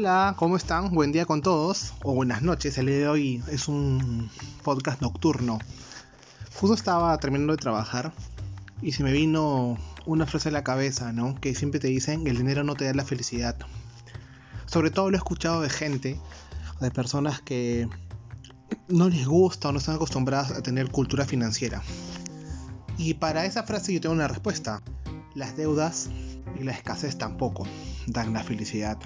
[0.00, 0.94] Hola, ¿cómo están?
[0.94, 2.78] Buen día con todos, o buenas noches.
[2.78, 4.30] El día de hoy es un
[4.62, 5.58] podcast nocturno.
[6.54, 8.12] Justo estaba terminando de trabajar
[8.80, 9.76] y se me vino
[10.06, 11.34] una frase a la cabeza, ¿no?
[11.40, 13.56] Que siempre te dicen el dinero no te da la felicidad.
[14.66, 16.20] Sobre todo lo he escuchado de gente,
[16.80, 17.88] de personas que
[18.86, 21.82] no les gusta o no están acostumbradas a tener cultura financiera.
[22.98, 24.80] Y para esa frase yo tengo una respuesta.
[25.34, 26.08] Las deudas
[26.56, 27.66] y la escasez tampoco
[28.06, 28.96] dan la felicidad.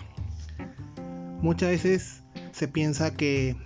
[1.43, 3.57] Muchas veces se piensa que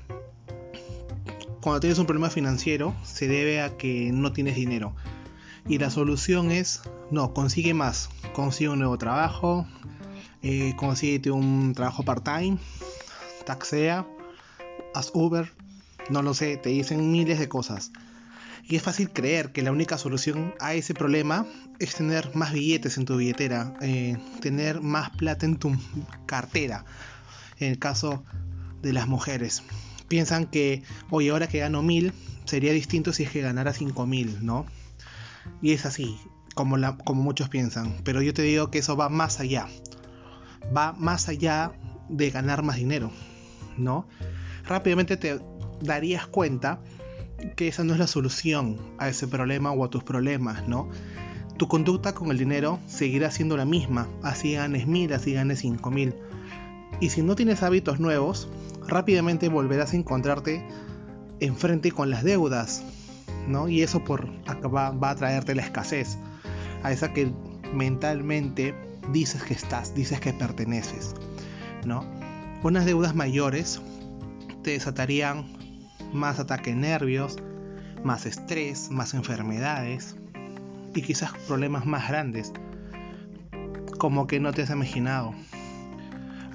[1.61, 4.97] cuando tienes un problema financiero se debe a que no tienes dinero.
[5.69, 6.81] Y la solución es,
[7.11, 8.09] no, consigue más.
[8.33, 9.67] Consigue un nuevo trabajo,
[10.43, 12.57] eh, consigue un trabajo part-time,
[13.45, 14.07] taxea,
[14.95, 15.53] haz Uber,
[16.09, 17.93] no lo sé, te dicen miles de cosas.
[18.63, 21.45] Y es fácil creer que la única solución a ese problema
[21.79, 25.77] es tener más billetes en tu billetera, eh, tener más plata en tu
[26.25, 26.87] cartera,
[27.59, 28.25] en el caso
[28.83, 29.63] de las mujeres.
[30.09, 32.13] Piensan que, oye, ahora que gano mil,
[32.45, 34.67] sería distinto si es que ganara cinco mil, ¿no?
[35.63, 36.17] Y es así,
[36.55, 37.97] como, como muchos piensan.
[38.05, 39.67] Pero yo te digo que eso va más allá.
[40.77, 41.73] Va más allá
[42.09, 43.11] de ganar más dinero,
[43.77, 44.07] ¿no?
[44.65, 45.41] Rápidamente te
[45.81, 46.81] darías cuenta
[47.55, 50.89] que esa no es la solución a ese problema o a tus problemas, ¿no?
[51.57, 55.91] Tu conducta con el dinero seguirá siendo la misma, así ganes mil, así ganes cinco
[55.91, 56.15] mil.
[57.01, 58.49] Y si no tienes hábitos nuevos,
[58.87, 60.67] rápidamente volverás a encontrarte
[61.41, 62.83] enfrente con las deudas,
[63.49, 63.69] ¿no?
[63.69, 64.29] Y eso por
[64.75, 66.19] va, va a traerte la escasez,
[66.83, 67.33] a esa que
[67.73, 68.75] mentalmente
[69.13, 71.15] dices que estás, dices que perteneces,
[71.85, 72.05] ¿no?
[72.63, 73.81] Unas deudas mayores
[74.63, 75.47] te desatarían
[76.13, 77.37] más ataque nervios,
[78.03, 80.17] más estrés, más enfermedades
[80.95, 82.53] y quizás problemas más grandes,
[83.99, 85.35] como que no te has imaginado.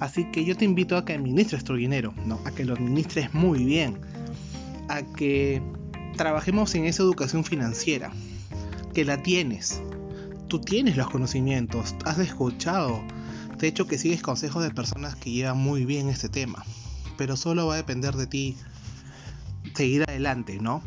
[0.02, 2.40] Así que yo te invito a que administres tu dinero, ¿no?
[2.44, 4.00] a que lo administres muy bien,
[4.88, 5.62] a que
[6.16, 8.10] trabajemos en esa educación financiera,
[8.94, 9.80] que la tienes.
[10.48, 13.00] Tú tienes los conocimientos, has escuchado,
[13.58, 16.64] de hecho que sigues consejos de personas que llevan muy bien este tema,
[17.16, 18.56] pero solo va a depender de ti
[19.72, 20.82] seguir adelante, ¿no?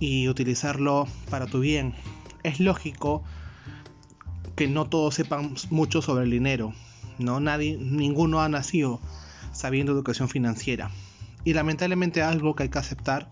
[0.00, 1.94] Y utilizarlo para tu bien.
[2.42, 3.22] Es lógico
[4.56, 6.74] que no todos sepan mucho sobre el dinero,
[7.18, 7.40] ¿no?
[7.40, 9.00] Nadie, ninguno ha nacido
[9.52, 10.90] sabiendo educación financiera.
[11.44, 13.30] Y lamentablemente algo que hay que aceptar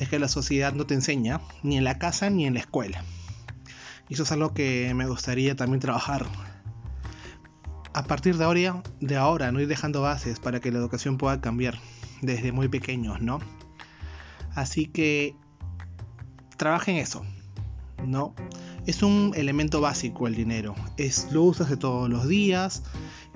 [0.00, 3.04] es que la sociedad no te enseña, ni en la casa ni en la escuela.
[4.08, 6.26] Y eso es algo que me gustaría también trabajar.
[7.92, 11.40] A partir de ahora, de ahora, no ir dejando bases para que la educación pueda
[11.40, 11.78] cambiar
[12.22, 13.40] desde muy pequeños, ¿no?
[14.54, 15.34] Así que
[16.56, 17.24] trabaja en eso,
[18.04, 18.34] ¿no?
[18.88, 22.82] Es un elemento básico el dinero, es, lo usas de todos los días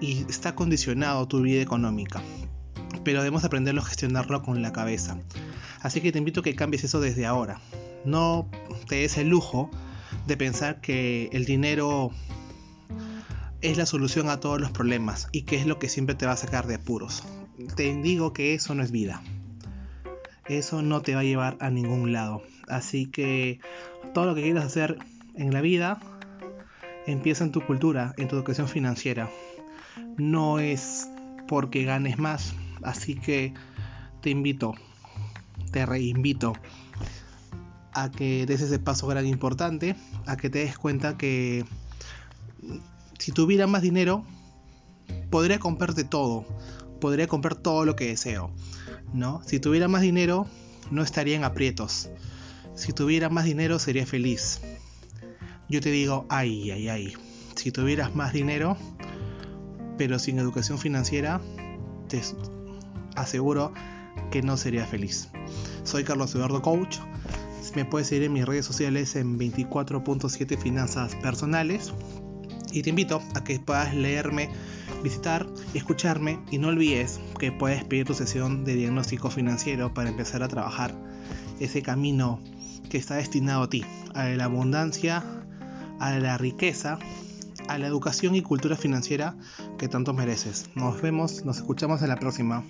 [0.01, 2.23] y está condicionado tu vida económica.
[3.05, 5.19] Pero debemos aprenderlo a gestionarlo con la cabeza.
[5.83, 7.61] Así que te invito a que cambies eso desde ahora.
[8.07, 8.49] No
[8.89, 9.71] te des el lujo
[10.27, 12.13] de pensar que el dinero
[13.61, 16.33] es la solución a todos los problemas y que es lo que siempre te va
[16.33, 17.25] a sacar de apuros.
[17.77, 19.23] Te digo que eso no es vida
[20.49, 22.43] eso no te va a llevar a ningún lado.
[22.69, 23.61] Así que
[24.15, 24.99] todo lo que quieras hacer
[25.34, 25.98] en la vida
[27.06, 29.31] empieza en tu cultura, en tu educación financiera.
[30.16, 31.09] No es
[31.48, 32.54] porque ganes más.
[32.82, 33.54] Así que
[34.21, 34.75] te invito,
[35.71, 36.54] te reinvito
[37.92, 41.65] a que des ese paso gran importante, a que te des cuenta que
[43.19, 44.25] si tuviera más dinero,
[45.31, 46.44] podría comprarte todo,
[47.00, 48.50] podría comprar todo lo que deseo.
[49.12, 49.42] ¿no?
[49.47, 50.47] Si tuviera más dinero,
[50.91, 52.10] no estaría en aprietos.
[52.75, 54.60] Si tuviera más dinero, sería feliz.
[55.72, 57.15] Yo te digo, ay, ay, ay.
[57.55, 58.77] Si tuvieras más dinero,
[59.97, 61.41] pero sin educación financiera,
[62.09, 62.21] te
[63.16, 63.72] aseguro
[64.31, 65.31] que no sería feliz.
[65.83, 66.99] Soy Carlos Eduardo Coach.
[67.75, 71.94] Me puedes seguir en mis redes sociales en 24.7 Finanzas Personales.
[72.71, 74.51] Y te invito a que puedas leerme
[75.03, 80.42] visitar, escucharme y no olvides que puedes pedir tu sesión de diagnóstico financiero para empezar
[80.42, 80.95] a trabajar
[81.60, 82.41] ese camino
[82.91, 85.41] que está destinado a ti, a la abundancia,
[86.03, 86.99] a la riqueza,
[87.69, 89.37] a la educación y cultura financiera
[89.78, 90.69] que tanto mereces.
[90.75, 92.65] Nos vemos, nos escuchamos en la próxima.